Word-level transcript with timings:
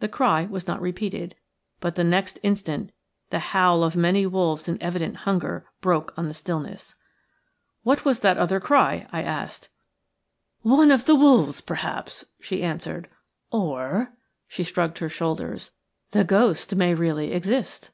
The 0.00 0.08
cry 0.08 0.44
was 0.44 0.66
not 0.66 0.82
repeated, 0.82 1.34
but 1.80 1.94
the 1.94 2.04
next 2.04 2.38
instant 2.42 2.92
the 3.30 3.38
howl 3.38 3.82
of 3.82 3.96
many 3.96 4.26
wolves 4.26 4.68
in 4.68 4.76
evident 4.82 5.16
hunger 5.24 5.64
broke 5.80 6.12
on 6.18 6.28
the 6.28 6.34
stillness. 6.34 6.94
"What 7.82 8.04
was 8.04 8.20
that 8.20 8.36
other 8.36 8.60
cry?" 8.60 9.06
I 9.12 9.22
asked. 9.22 9.70
"One 10.60 10.90
of 10.90 11.06
the 11.06 11.14
wolves, 11.14 11.62
perhaps," 11.62 12.26
she 12.38 12.62
answered, 12.62 13.08
"or 13.50 14.12
"–she 14.46 14.62
shrugged 14.62 14.98
her 14.98 15.08
shoulders– 15.08 15.70
"the 16.10 16.22
ghost 16.22 16.74
may 16.74 16.92
really 16.92 17.32
exist." 17.32 17.88